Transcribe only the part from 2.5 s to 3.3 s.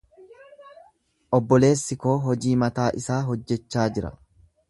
mataa isaa